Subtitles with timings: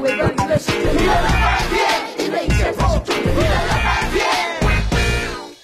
[0.00, 1.12] 为了娱乐，是重点，
[2.18, 2.32] 娱乐
[2.78, 2.88] 半
[4.10, 4.24] 天。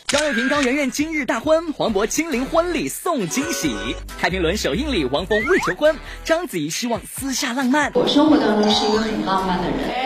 [0.07, 3.75] 张又廷、高圆圆今日大婚，黄渤亲临婚礼送惊喜。
[4.21, 7.91] 太平轮首映礼，王峰未求婚，章子怡希望私下浪漫。
[7.95, 10.06] 我生活当中是一个很浪漫的人。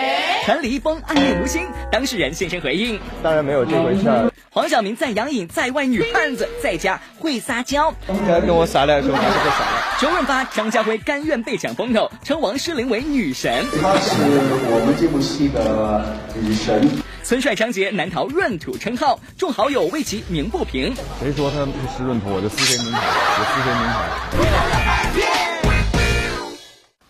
[0.51, 2.99] 传李易峰暗恋吴昕，当事人现身回应。
[3.23, 4.33] 当然没有这回事儿。
[4.51, 7.95] 黄晓明在杨颖在外女汉子，在家会撒娇。
[8.27, 10.01] 该跟我撒赖的时候还是会撒赖。
[10.01, 13.65] 周润发、张家辉甘愿被抢风头，称王诗龄为女神。
[13.81, 14.11] 她是
[14.73, 16.05] 我们这部戏的
[16.35, 17.01] 女神。
[17.23, 20.93] 孙帅、张杰难逃闰土称号，众好友为其鸣不平。
[21.21, 21.59] 谁说他
[21.97, 23.01] 是闰土，我就撕谁名牌，
[23.39, 25.30] 我撕谁名牌。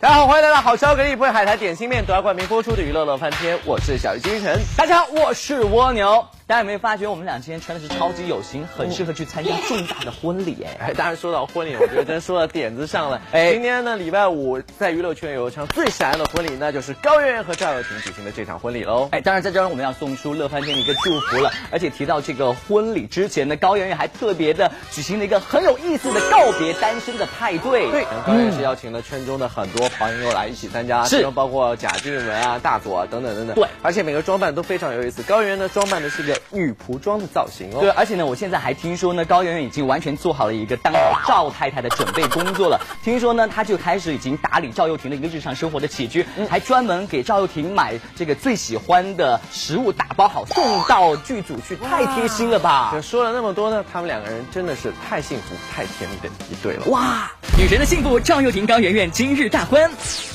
[0.02, 4.58] 大家好，欢迎来到好消格力不为海苔点心面独家冠名播出的娱乐乐翻天，我是小鱼金晨。
[4.74, 6.26] 大家好，我是蜗牛。
[6.50, 10.88] 大家有没有发觉我们俩今天穿的是超级有型，很适合去参加重大的婚礼哎！
[10.88, 13.22] 哎，当然说到婚礼，我觉得真说到点子上了。
[13.30, 19.08] 哎，今天呢，礼拜五在娱乐圈有一场最闪亮的婚礼，那就是高圆圆和赵又廷举行的这场婚礼喽。
[19.12, 21.52] 哎，当然在这儿我们要送出乐翻天的一个祝福了。
[21.70, 27.88] 而且提到这个婚礼之前呢，高圆圆还特别的举行了一个很有意思的告别单身的派对。
[27.92, 33.54] 对，高圆圆是邀请了圈中的很多朋友来一起参加，其中包括贾静雯啊、大左啊等等等等。
[33.54, 35.22] 对，而且每个装扮都非常有意思。
[35.22, 37.26] 高圆圆呢，装扮的是个女仆装的。
[37.32, 42.80] 造型哦，对，而且呢，我现在还听说呢，高圆圆已经完全做好了一个当好赵太太的准备工作了。
[43.04, 53.00] 听说呢，她就开始已经打理赵又廷的一个日常生活的起居，还专门给赵又廷买这个最喜欢的食物，打包好送到剧组去，太贴心了吧？
[53.00, 56.86] 说了那么多呢，他们两个人真的是太幸福、太甜蜜的一对了。
[56.86, 59.88] 哇，女神的幸福，赵又廷、高圆圆今日大婚，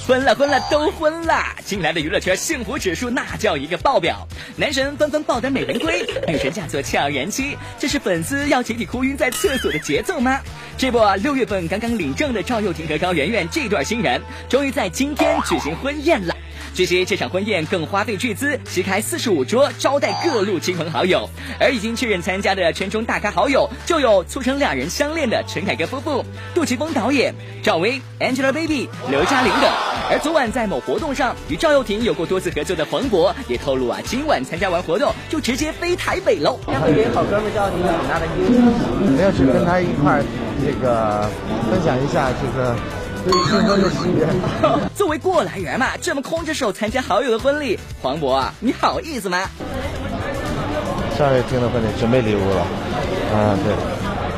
[0.07, 5.94] 婚了婚了都婚了，近来的娱乐圈幸福指数那叫一个爆表，男神纷纷抱得美人归，
[6.27, 6.81] 女神嫁作。
[6.81, 10.39] 俏人妻，这是粉丝要集体哭晕在厕所的节奏吗？
[10.77, 16.35] 这不，六月份刚刚领证的赵又廷和高圆圆这段新人，终于在今天举行婚宴了。
[16.73, 21.29] 据悉，这场婚宴更花费巨资，席开四十五桌，招待各路亲朋好友。
[21.59, 29.94] 而已经确认参加的圈中大咖好友，就有促成两人相恋的陈凯歌夫妇、杜琪峰导演、赵薇、Angelababy、刘嘉玲等。
[30.09, 36.59] 而昨晚在某活动上与赵又廷有过多次合作的黄渤，也透露啊，今晚参加完活动就直接飞台北喽。
[36.67, 38.61] 会给好哥们赵又廷很大的惊喜，
[39.05, 40.23] 肯定是跟他一块儿
[40.63, 41.29] 这个
[41.69, 42.75] 分享一下这个。
[43.25, 43.33] 新
[43.63, 44.27] 婚的喜悦。
[44.93, 49.49] 作为过来人嘛，这么空着手参加好友的婚礼，黄渤啊，你好意思吗？
[51.17, 52.61] 上月听的婚礼准备礼物了，
[53.33, 53.73] 啊对，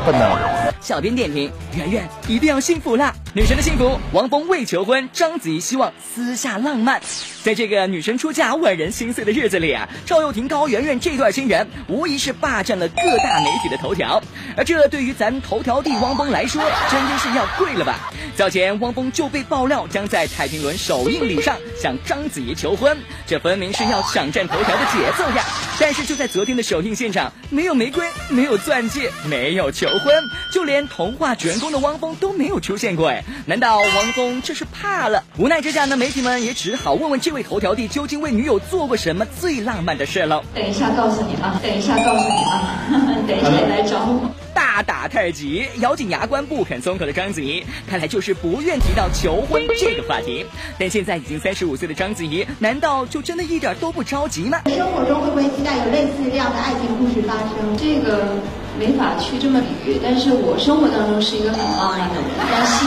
[0.06, 0.72] 不能。
[0.80, 3.14] 小编点评：圆圆一定要幸福啦！
[3.38, 7.00] 女神的幸福，王峰未求婚，章子怡希望私下浪漫。
[7.44, 14.20] 在这个女神出嫁、万人心碎的日子里啊，赵又廷、高圆圆这段新人无疑是霸占了各大媒体的头条。
[14.58, 18.12] 而这对于咱头条帝汪峰来说，真的是要跪了吧？
[18.36, 25.44] 早前汪峰就被爆料将在太平轮首映礼上向章子怡求婚，这分明是要抢占头条的节奏呀！
[25.80, 35.24] 但是就在昨天的首映现场，没有玫瑰，没有钻戒，没有求婚，就连童话主人公的汪峰都没有出现过哎，难道王峰这是怕了？
[35.38, 40.44] 无奈之下呢，媒体们也只好问问这位头条帝究竟为女友做过什么最浪漫的事了。
[40.54, 42.84] 等一下告诉你啊，等一下告诉你啊，
[43.28, 44.30] 等一下来找我？
[44.54, 50.46] 大打太极，咬紧牙关不肯松口的章子怡，看来就是不愿提到求婚这个话题。
[50.80, 54.62] 但现在已经三十五岁的章子怡，难道就真的一点都不着急吗？
[54.66, 57.78] 生活中会不会期待有类似这样的爱情故事发生？
[57.78, 58.34] 这个
[58.80, 62.87] 没法去这么比喻，但是我生活当中是一个很浪漫的人，但戏里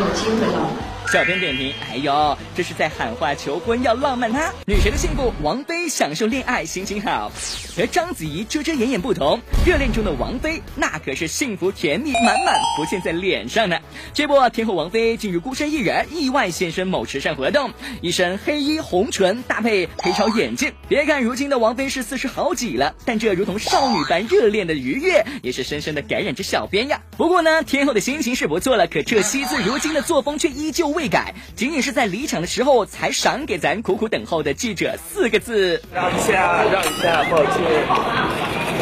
[0.00, 0.87] 有机会了。
[1.10, 4.52] 小编点评：哎呦，这是在喊话求婚要浪漫他。
[4.66, 7.32] 女神的幸福，王菲享受恋爱心情好，
[7.74, 13.78] 和章子怡遮遮掩掩不同，热恋中的王菲那可是幸福甜蜜满满浮现在脸上呢。
[14.12, 20.74] 这不，天后王菲进入孤身一人，意外现身某慈善活动，一身黑衣红唇搭配黑超眼镜。
[20.88, 27.00] 别看如今的王菲是四十好几了，但这如同少女般热恋的愉悦，也是深深的感染着小编呀。
[27.16, 30.97] 不过呢，天后的心情是不错了，可这惜字如今的作风却依旧。
[30.98, 37.54] 未改，仅仅是在离场的时候才赏给咱苦苦等候的记者四个字：让一下，让一下，抱歉。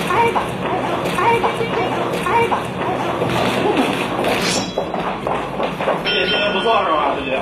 [0.09, 0.43] 拍吧，
[1.15, 1.51] 拍吧，
[2.25, 2.59] 拍吧，
[6.07, 7.39] 这些不错是吧，这些。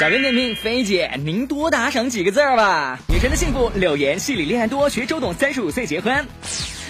[0.00, 2.98] 小编点评：菲姐，您多打赏几个字吧。
[3.08, 6.26] 女神的幸福，柳岩戏里恋爱多，学周董三十五岁结婚。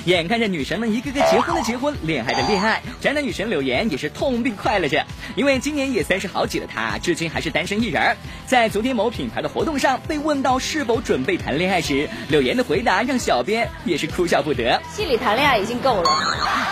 [0.05, 5.05] 眼看着女神们一个个结婚的结婚，恋爱的恋爱，宅男女神柳岩也是痛并快乐着，
[5.37, 8.17] 因为今年也三十好几的她，至今还是单身一人。
[8.47, 14.81] 在昨天某品牌的活动上，被问到是否准备谈恋爱时，柳岩的回答让小编也是哭笑不得。
[14.91, 16.11] 戏里谈恋爱已经够了，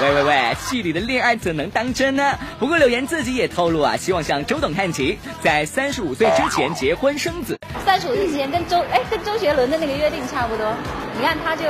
[0.00, 2.38] 喂喂喂，戏里的恋爱怎能当真呢？
[2.58, 7.58] 不过柳岩自己也透露啊，希望向周董看齐，在三十五岁之前结婚生子。
[7.84, 10.74] 三十五岁之前跟周哎跟周杰伦的那个约定差不多。
[11.18, 11.64] 你看他就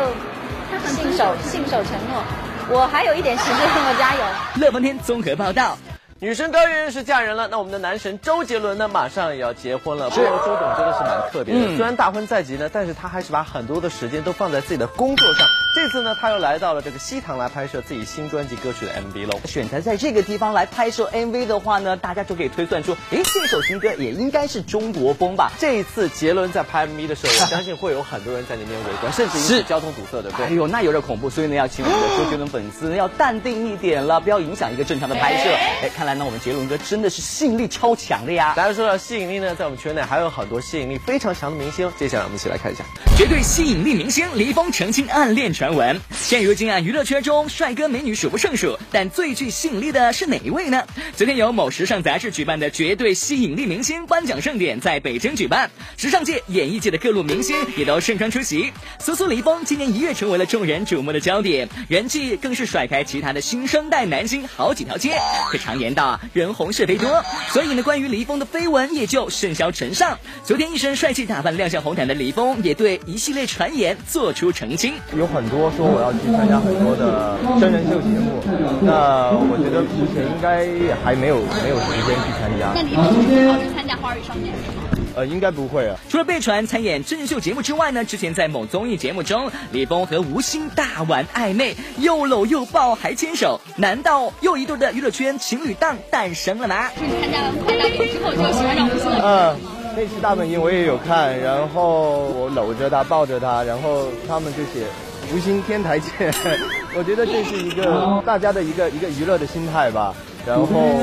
[0.87, 2.23] 信守信守承诺，
[2.71, 4.21] 我还有一点时间，我加油。
[4.61, 5.77] 乐翻天综合报道。
[6.21, 10.11] 女神高圆圆是嫁人了，那我们的男神周杰伦呢，马上也要结婚了。
[10.11, 15.47] 不过周董真的是蛮特别的，虽然大婚在即呢，但是他还是把很多的时间都放在自己的工作上。
[15.77, 19.39] 这次呢，他又来到了这个西塘来拍摄自己新专辑歌曲的 MV 喽。
[19.45, 25.53] 选择在这个地方来拍摄 MV 的话呢，大家就可以推算出，诶，这首新歌也应该是中国风吧。
[25.61, 30.47] 这一次杰伦在拍 MV 的时候，我相信会有很多人在那边围观，甚至引起交通堵塞，对不对？
[30.47, 35.51] 哎呦，那有点恐怖，所以呢，要请我们的周杰伦粉丝呢要淡定一点了，不要影响一个正常的拍摄。
[35.83, 36.79] 哎，看来呢，我们杰伦哥。
[36.79, 38.55] 真的是吸引力超强的呀！
[38.57, 41.93] 大家说到吸引力呢，在我们圈内还有很多吸引力非常强的明星。
[41.99, 42.83] 接下来我们一起来看一下
[43.17, 46.01] 绝对吸引力明星李易峰澄清暗恋传闻。
[46.19, 50.87] 现如今啊，娱乐圈中帅哥美女数不胜数，但最具吸引力的是哪一位呢？
[51.15, 58.73] 昨天由某时尚杂志举办的绝对吸引力明星颁奖盛典在北京举办，时尚界、演艺界的各路明星也都盛装出席。
[58.99, 65.19] 苏苏李易峰今年一跃成为了众人瞩目的焦点，人气更是甩开其他的新生代男星好几条街。
[65.51, 66.69] 可常言道，人红。
[66.79, 70.17] 是非多，所以呢，关于李易峰的绯闻也就甚嚣尘上。
[70.45, 74.95] 昨天一身帅气打扮亮相红毯的李易峰，也对一系列传言做出澄清。
[75.17, 78.39] 有很多说我要去参加很多的真人秀节目，
[78.81, 80.69] 那我觉得目前应该
[81.03, 82.71] 还没有没有时间去参加。
[82.77, 84.78] 那李易峰就是考虑参加《花儿与少年》吗？
[85.19, 85.97] 呃，应该不会啊。
[86.09, 96.89] 除了被传参演真人秀节目之外呢，之前在某综艺节目中，李峰和吴昕大玩暧昧，又搂又抱还牵手，难道又一对的娱乐圈情侣档诞生了吗？
[97.01, 99.21] 你参加了快大本之后，就喜欢上吴昕了。
[99.25, 99.61] 嗯，
[99.97, 104.87] 那次大本营我也有看，然后我搂着他，抱着他，然后他们就写
[105.35, 106.33] 吴昕天台见。
[106.95, 110.15] 我觉得这是一个大家的一个一个娱乐的心态吧，
[110.47, 110.95] 然后。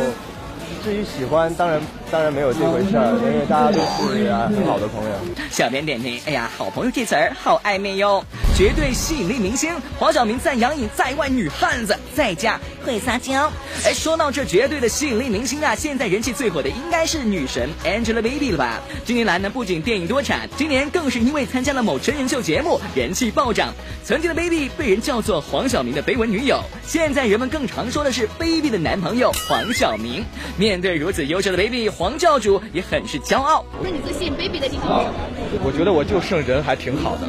[0.86, 5.16] 至于喜欢，当然当然没有这回事儿，因为大家都是很好的朋友。
[5.50, 8.24] 小编点评：哎呀，好朋友这词儿好暧昧哟！
[8.56, 9.70] 绝对吸引力明星
[10.00, 13.52] 黄晓明赞杨颖在外女汉子，在家会撒娇。
[13.84, 18.80] 哎，说到这绝对的吸引力明星啊，现在人气最火的应该是女神 Angelababy 了吧？
[19.04, 23.74] 近年来呢，不仅电影多产，今年更是因为参加了某真人秀节目，人气暴涨。
[24.06, 30.24] 曾经的 Baby 被人叫做黄晓明的绯闻女友，现在人们更常说的是 Baby 的男朋友黄晓明。
[30.58, 33.66] 面对如此优秀的 Baby，黄教主也很是骄傲。
[33.84, 35.60] 那你最吸引 Baby 的地方是什么？
[35.62, 37.28] 我觉得我就剩人还挺好的。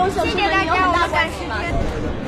[0.00, 1.56] Baby 这么优秀，是跟你有很大关系吗？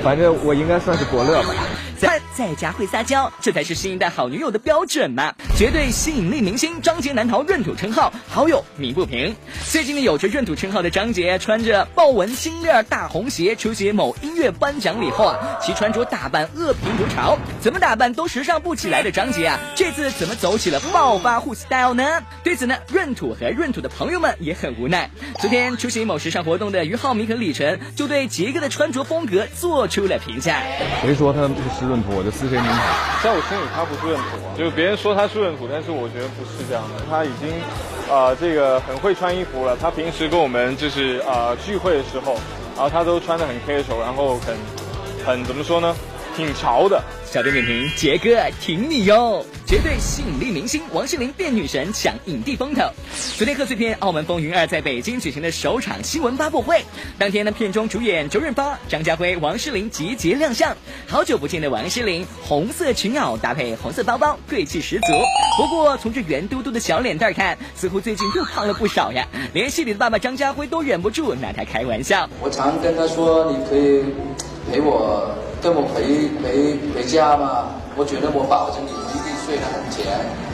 [0.02, 1.48] 反正我应该算是伯乐吧。
[1.96, 5.34] 在在家会撒娇，这才是新一代好女友的标准嘛！
[5.56, 9.37] 绝对吸引力明星张杰难逃闰土称号，好友鸣不平。
[9.70, 22.23] 最近呢，有着闰土称号的张杰，穿着豹纹星链大红鞋出席某音乐颁奖礼后啊，其穿着打扮恶评如潮，怎么打扮都时尚不起来的张杰啊，这次怎么走起了暴发户 style 呢？
[22.43, 25.11] 对此呢，闰土和闰土的朋友们也很无奈。
[25.38, 30.62] 昨天出席某时尚活动的俞灏明和李晨就对杰哥的穿着风格做出了评价。
[31.02, 32.21] 谁说他不是闰土？
[32.22, 32.78] 我就撕谁名牌。
[33.20, 37.02] 在我心里，他不是闰土啊，就是别人说他是闰土，但是我觉得不是这样的。
[37.10, 37.50] 他已经，
[38.08, 39.76] 啊，这个很会穿衣服了。
[39.76, 42.38] 他平时跟我们就是啊聚会的时候，
[42.76, 44.54] 然后他都穿的很 casual，然后很，
[45.26, 45.96] 很怎么说呢？
[46.37, 47.02] 挺潮的。
[47.25, 49.44] 小编点评：杰哥挺你哟。
[49.67, 52.82] 绝对吸引力明星王心凌变女神抢影帝风头。
[53.38, 56.84] 昨天贺岁片《澳门风云二》在北京举行的首场新闻发布会，
[57.19, 60.77] 当天呢，片中主演周润发、张家辉、王诗龄集结亮相。
[61.08, 65.06] 好久不见的王诗龄，红色裙袄搭配红色包包，贵气十足。
[65.56, 69.27] 不过从这圆嘟嘟的小脸蛋看，似乎最近又胖了不少呀。
[69.55, 72.29] 连戏里的爸爸张家辉都忍不住拿他开玩笑。
[72.43, 74.05] 我常跟他说：“你可以
[74.70, 77.66] 陪我，跟我陪陪陪家吗？
[77.94, 80.06] 我觉得我保证你一定。”睡得很甜，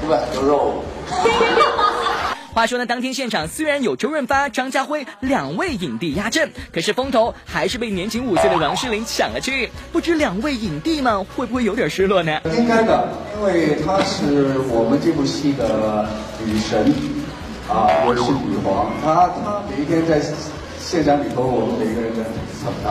[0.03, 0.83] 因为很多肉。
[2.55, 9.69] 话说呢，当天现场虽然有周润发、张家辉两位影帝压阵，可是风头还是被年仅五岁的王诗龄抢了去。
[9.93, 12.41] 不知两位影帝们会不会有点失落呢？
[12.57, 16.09] 应该的，因为她是我们这部戏的
[16.47, 16.91] 女神
[17.69, 18.91] 啊，我是女皇。
[19.05, 20.19] 她她每一天在
[20.81, 22.23] 现场里头，我们每个人都
[22.65, 22.91] 很大。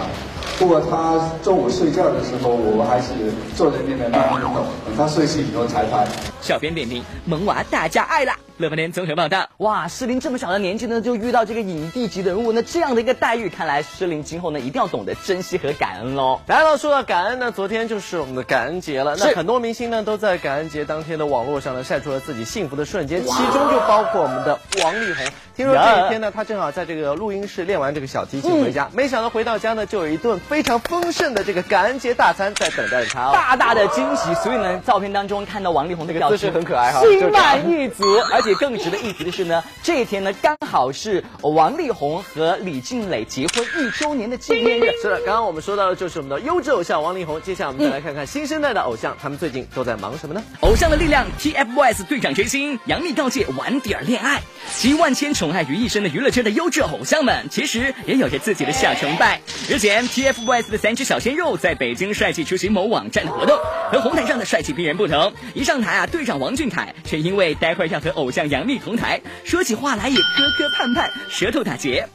[0.57, 3.13] 不过他中午睡觉的时候，我还是
[3.55, 4.53] 坐在那边慢慢等，
[4.85, 6.07] 等他睡醒以后才拍。
[6.41, 8.33] 小编点评：萌娃大家爱了！
[8.57, 9.49] 乐翻天综合报道。
[9.57, 16.39] 哇，诗琳这么小的年纪呢，就遇到这个影帝级的人物，那这样的一个待遇，看来诗琳今后呢一定要懂得珍惜和感恩喽。
[16.47, 19.15] 来了，说到感恩呢，昨天就是我们的感恩节了。
[19.15, 25.23] 那很多明星呢都在感恩节当天的网络上呢晒出了自己幸福的瞬间，其中就包括我们的王力宏。
[25.55, 33.31] 听说这一天呢，他正好在这个录音室练完这个小提琴回家，没想到回到家呢，就有一顿非常丰盛的这个感恩节大餐在等待着他。
[33.31, 38.46] 大大的惊喜，所以呢，照片当中看到王力宏那个姿势很可爱哈，心满意足，而且。
[38.47, 44.89] 且更值得一提的是呢，这一天呢刚好是王力宏和李静蕾结婚一周年的纪念日。
[45.01, 47.41] 是的，刚刚我们说到的就是我们的优质偶像王力宏。
[47.41, 50.41] 接下来我们再来看看新生代的偶像，他们最近都在忙什么呢？
[50.61, 54.41] 偶像的力量，TFBOYS 队长决心，杨幂告诫晚点恋爱。
[54.77, 59.41] 集万千宠爱于一身的娱乐圈的优质偶像们，其实也有着自己的小崇拜。
[59.67, 63.57] 日前，TFBOYS 的三只小鲜肉在北京帅气出席某网站的活动，
[63.91, 72.07] 和红毯上的帅气逼人不同，一上台啊，队长王俊凯却因为待会儿要和偶像杨幂同台，说起话来也磕磕绊绊，舌头打结。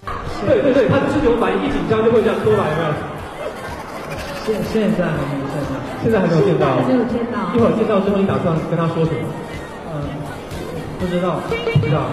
[0.47, 2.95] 对对对，他这种反应一紧张就会这样拖来，有没有？
[4.45, 7.55] 现现在还没有见到，现在还没有见到，没有见到。
[7.55, 9.23] 一会儿见到之后，你打算跟他说什么？
[9.95, 10.03] 嗯，
[10.99, 11.41] 不知道，
[11.81, 12.07] 不知道。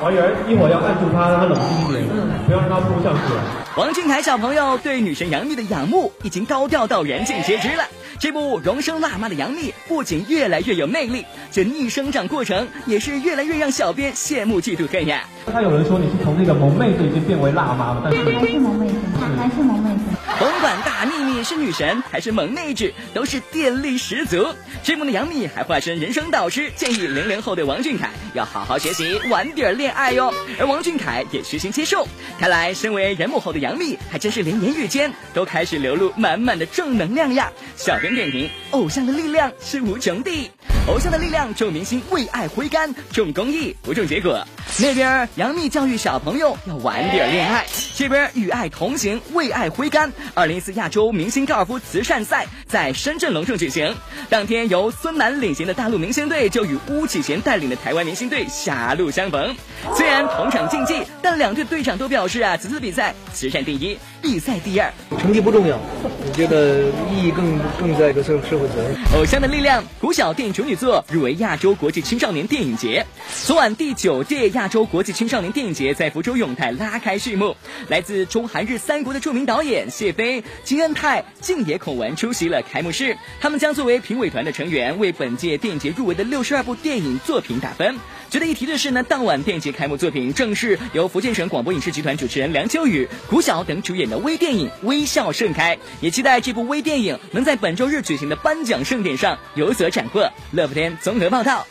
[0.00, 2.04] 王源一会儿要按住他，让他冷静一点，
[2.46, 3.42] 不要让他扑上去了。
[3.76, 7.84] 王俊凯小朋友对女神杨幂的仰慕已经高调到人尽皆知了。
[8.18, 15.24] 这部荣升辣妈的杨幂不仅越来越有魅力，这逆生长过程也是越来越让小编羡慕嫉妒恨呀。
[15.52, 18.94] 他有人说你是从那个萌妹子已经变为辣妈了，但是还是萌妹子，
[19.36, 20.00] 还是萌妹子。
[20.38, 24.46] 甭管大幂幂是女神还是萌妹子，都是电力十足。
[24.82, 30.32] 这幕的杨幂还化身人生导师，建议零零后的王俊凯要好好学习，晚点恋爱哟。
[30.58, 32.06] 而王俊凯也虚心接受。
[32.38, 37.50] 看来，身为人母后的杨幂，还真是连言语间都开始流露满满的正能量呀。
[37.76, 40.50] 小编点评：偶像的力量是无穷的，
[40.88, 44.44] 偶像的力量重明星为爱挥杆，重公益不重结果。
[44.80, 50.12] 那边杨幂教育小朋友要晚点恋爱，这边与爱同行为爱挥杆。
[50.34, 53.94] 二零一四亚洲明星高尔夫慈善赛在深圳隆重举行，
[54.28, 59.54] 当天由孙楠领衔的大陆明星队就与巫启贤带领的台湾明星队狭路相逢。
[59.94, 68.96] 虽然同场竞技，但两队队长都表示啊，此次比赛慈善第一，比赛第二，成绩不重要，我觉得意义更更在一个社社会责任。
[69.16, 73.06] 偶像的力量，古小电影处作入围亚洲国际青少年电影节。
[73.44, 77.56] 昨晚第九届亚洲国际青少年电影节在福州永泰拉开序幕，
[77.88, 83.16] 来自中韩日三国的著名导演谢飞、金恩泰、静野孔文出席了开幕式。
[83.40, 87.96] 他们将作为评委团的成员，为本届电影节入围的六十二部电影作品打分。
[88.32, 100.26] 值得一提的是呢，当晚电影节开幕作品正是由福建省广播影视集团主持人梁秋雨、古晓等主演的微电影《微笑盛开》，也期待这部微电影能在本周日举行的颁奖盛典上有所斩获。
[100.52, 101.66] 乐福天综合报道。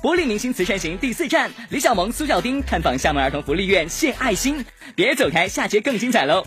[0.00, 4.64] 玻璃明星慈善行第四站，李小萌、苏小丁探访厦门儿童福利院献爱心。
[4.94, 6.46] 别走开，下节更精彩喽！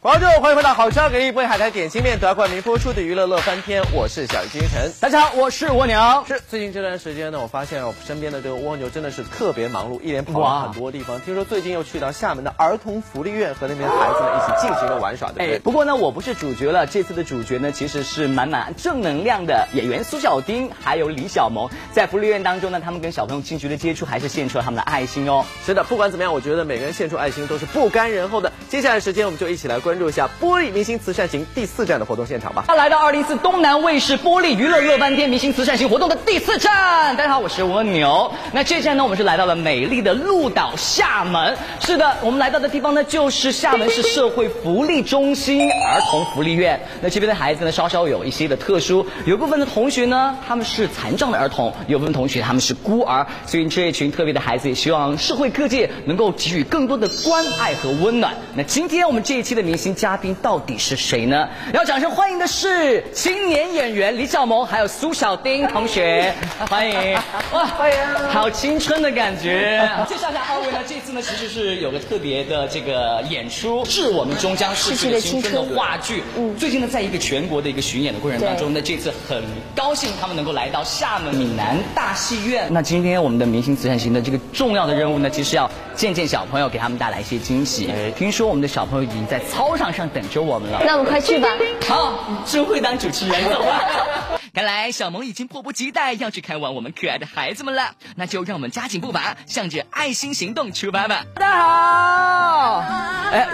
[0.00, 4.92] 观众，欢迎回到《好吃好给力》为海苔点心面夺冠名播出的娱乐乐翻天，我是小鱼金晨。
[5.00, 6.24] 大家好，我是蜗牛。
[6.28, 11.20] 是最近这段时间呢，我发现我身边的这个蜗牛真的是特别忙碌，一连跑了很多地方。
[11.22, 15.56] 听说最近又去到厦门的儿童福利院和那边的孩子们一起进行了玩耍，对不对？
[15.56, 16.86] 哎，不过呢，我不是主角了。
[16.86, 21.68] 这次的主角呢，其实是满满正能量的演员苏小丁，还有李小萌。
[21.92, 25.44] 在福利院当中呢，他们跟小朋友近距离接触，还是献出了他们的爱心哦。
[25.66, 28.52] 是的，不管怎么样，我觉得每个人献出爱心都是不甘人后的。
[28.68, 32.64] 接下来时间，我们就一起来关注一下玻璃明星慈善行第四站的活动现场吧。
[32.66, 37.16] 他来到二零一四东南卫视玻璃娱乐乐翻天明星慈善行活动的第四站。
[37.16, 38.30] 大家好，我是蜗牛。
[38.52, 41.56] 那这站呢，我们是来到了美丽的鹿岛厦门。
[41.80, 46.78] 是的，我们来到的地方呢，就是厦门市社会福利中心儿童福利院。
[47.00, 58.34] 那这边的孩子呢，稍稍有一些的特殊，有部分的同学呢，他们是残障的儿童，有部分同学他们是孤儿，所以这一群特别的孩子，也希望社会各界能够给予更多的关爱和温暖。
[58.54, 61.48] 那今天我们这一期的明星嘉宾到底是谁呢？
[61.72, 66.34] 要掌声欢迎的是青年演员李小萌，还有苏小丁同学，
[66.68, 67.14] 欢迎
[67.52, 67.96] 哇，欢迎，
[68.28, 69.88] 好青春的感觉。
[70.06, 76.22] 介绍一下二位呢，这次呢其实是有个特别的这个演出，致我们终将逝去的青春的话剧。
[76.36, 79.42] 嗯，最近呢，在一个全国的一个巡演的过程当中呢，这次很
[79.76, 82.66] 高兴他们能够来到厦门闽南大戏院。
[82.70, 87.92] 那今天我们的明星慈善行的这个重要的任务呢，其实要见见小朋友，给他们带来一些惊喜。
[88.16, 90.80] 听说我们的小朋友已经在操场上等着我们了。
[90.86, 91.48] 那我们快去吧。
[91.88, 92.14] 好，
[92.46, 94.38] 真会当主持人，走吧。
[94.54, 101.24] 看来小萌已经迫不及待要去看望我们可爱的孩子们了，那就让我们加紧步伐，向着爱心行动出发吧。
[101.34, 102.84] 大家好，
[103.32, 103.48] 哎，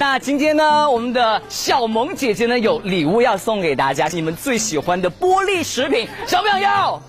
[0.00, 7.00] 那今天呢，我们的小萌姐姐呢有礼物要送给大家，你们最喜欢的玻璃食品，小朋友要。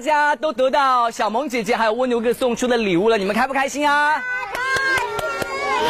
[0.00, 4.14] 大家都得到小萌姐姐还有蜗牛哥送出的礼物了，你们开不开心啊？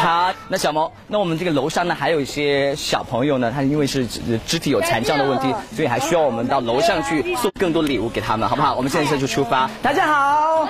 [0.01, 8.75] 好，那小萌，那我们这个楼上呢还有一些小朋友呢，他因为是肢肢体有残障的问题，所以还需要我们到楼上去送更多礼物给他们，好不好？
[8.75, 9.69] 我们现在就出发。
[9.81, 10.67] 大家好。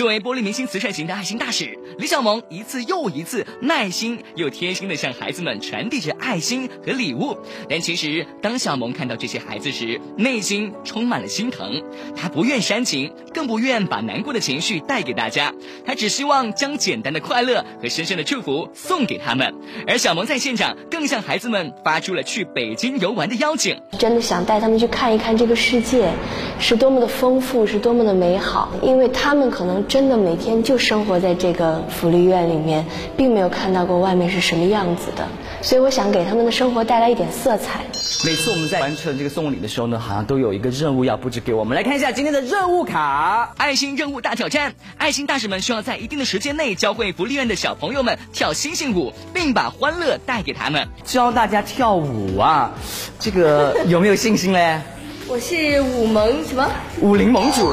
[0.00, 7.36] 作为玻璃明星慈善型的爱心大使，李小萌一次又一次耐心又贴心的向孩子们传递着爱心和礼物。
[7.68, 11.82] 但其实，当小萌看到这些孩子时，内心充满了心疼。
[12.16, 15.52] 她不愿煽情，更不愿把难过的情绪带给大家。
[15.84, 19.54] 她只希望将简单的快乐和深深的祝福送给他们。
[19.86, 23.78] 而小萌在现场更向孩子们发出了去北京游玩的邀请。
[23.98, 26.10] 真的想带他们去看一看这个世界，
[26.58, 28.72] 是多么的丰富，是多么的美好。
[28.82, 29.84] 因为他们可能。
[29.90, 35.26] 真的每天就生活在这个福利院里面，并没有看到过外面是什么样子的，
[35.62, 37.80] 所以我想给他们的生活带来一点色彩。
[38.24, 41.74] 每次我们在完成这个送礼的时候呢，好像都有一个任务要布置给我们。
[41.74, 44.74] 来看一下今天的任务卡：爱心任务大挑战。
[44.96, 50.86] 爱心大使们需要在一定的时间内教会福利院的小朋友们跳星星舞，并把欢乐带给他们。
[51.02, 52.70] 教大家跳舞啊，
[53.18, 54.82] 这个有没有信心嘞？
[55.30, 56.68] 我是武盟什么？
[57.00, 57.72] 武林盟主，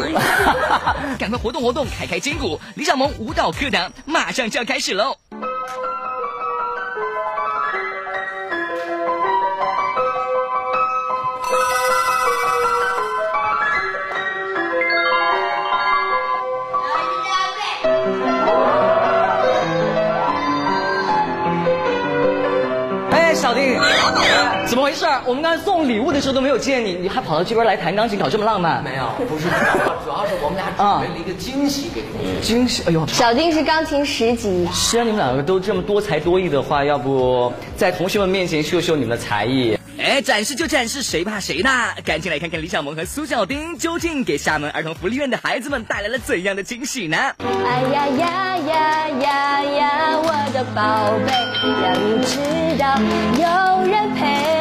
[1.17, 2.59] 赶快活动活动，开开筋骨！
[2.75, 5.15] 李小萌舞蹈课堂马上就要开始喽。
[24.97, 25.05] 事？
[25.25, 28.83] 我们刚才送礼物的时候都没有见你，你还跑到这边来弹钢琴，搞这么浪漫？
[28.83, 29.45] 没有，不是，
[30.03, 32.41] 主要是我们俩准备了一个惊喜给你。
[32.41, 32.83] 惊喜？
[32.87, 34.67] 哎呦，小丁是钢琴十级。
[34.73, 39.77] 既然你们两个都这么多才多艺的话，要不在同学们面前秀秀你们的才艺？
[39.99, 41.69] 哎，展示就展示，谁怕谁呢？
[42.03, 47.17] 赶紧来看看李小萌和苏小丁究竟给厦门儿童福利院的孩子们带来了怎样的惊喜呢？
[47.17, 51.33] 哎呀呀呀呀呀，我的宝贝，
[51.81, 52.37] 让你知
[52.79, 52.85] 道
[53.37, 54.56] 有人陪呀！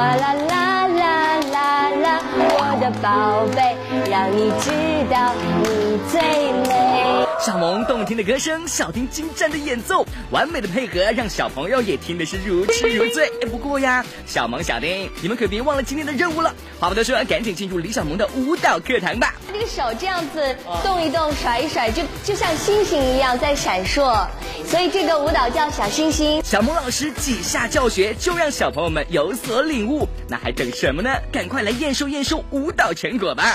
[0.00, 2.20] 哇啦啦啦啦啦，
[2.56, 3.76] 我的宝贝，
[4.10, 4.70] 让你知
[5.12, 6.18] 道你最
[6.66, 7.29] 美。
[7.42, 13.30] 小萌动听的歌声，小丁精湛的演奏，完美的配合，让小朋友也听的是如痴如醉。
[13.50, 16.54] 不过呀，小萌、小丁，你们可别忘了今天的任务了。
[16.78, 19.34] 话不多说，赶紧进入李小萌的舞蹈课堂吧。
[19.50, 24.26] 这个手这样子动一动、甩一甩，就就像星星一样在闪烁，
[24.66, 26.42] 所以这个舞蹈叫小星星。
[26.44, 30.06] 小萌老师几下教学，就让小朋友们有所领悟。
[30.28, 31.10] 那还等什么呢？
[31.32, 33.54] 赶快来验收验收舞蹈成果吧。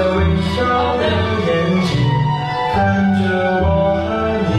[0.56, 1.50] 笑的眼
[1.86, 1.90] 睛
[2.72, 2.76] 看
[3.18, 3.22] 着
[3.60, 3.66] 我
[4.54, 4.56] 你。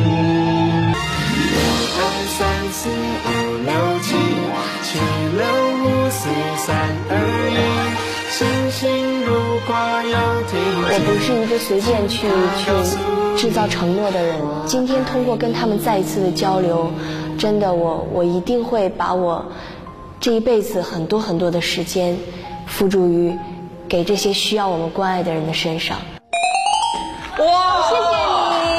[10.86, 12.70] 我不是一个随便去去
[13.36, 14.36] 制造承诺的人。
[14.68, 16.92] 今天通过跟他们再一次的交流，
[17.40, 19.46] 真的，我我一定会把我
[20.20, 22.18] 这一辈子很多很多的时间
[22.68, 23.36] 付诸于。
[23.94, 26.00] 给这些需要我们关爱的人的身上。
[27.38, 28.02] 哇，谢谢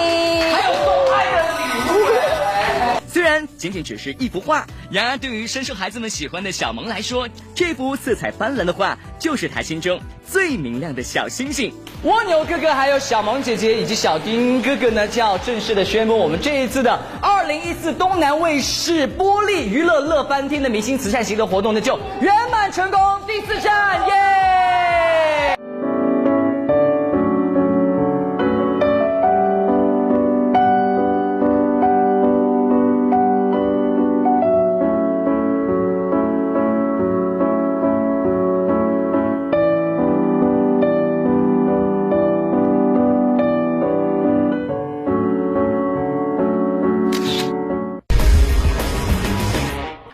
[0.03, 0.53] 你！
[0.53, 3.07] 还有送爱的礼物。
[3.07, 11.73] 虽然仅仅只是一幅画，然而对于深受孩子们喜欢的小萌来说，这幅色彩斑斓的画就是他心中最明亮的小星星。
[12.03, 22.99] 蜗牛哥哥、还有小萌姐姐以及小丁哥哥呢，就要正式的宣布我们这一次的二零一四东南卫视玻璃娱乐乐翻天的明星慈善行动活动呢，就圆满成功，
[23.29, 24.44] 第四站耶！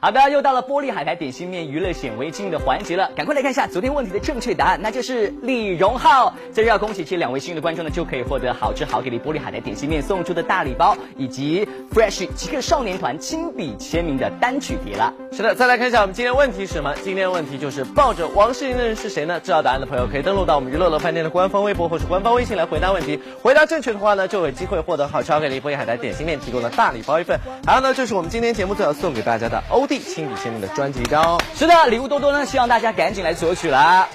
[0.03, 6.35] 好的，又到了玻璃海苔点心面娱乐显微镜的环节了，赶快来看一下昨天问题的正确答案，那就是李荣浩。
[6.55, 15.13] 在这要恭喜这两位幸运的观众呢，就可以获得好吃好给力玻璃海苔点心面送出的大礼包，以及 Fresh 极客少年团亲笔签名的单曲碟了。
[15.33, 16.95] 是的，再来看一下我们今天问题是什么？
[17.03, 19.39] 今天问题就是抱着王诗龄的人是谁呢？
[19.41, 23.21] 知道答案的朋友可以登录到我们娱乐乐饭店的官方微博或是官方微信来回答问题。
[23.43, 27.39] 回答正确的话呢，就有机会获得好吃好给力玻璃海苔点心面提供的大礼包一份。
[27.67, 31.43] 还有呢，就是我们今天节目最要送给大家的欧亲笔签名的专辑一张哦。
[31.57, 34.09] 是的，礼物多多呢，希望大家赶紧来索取啦。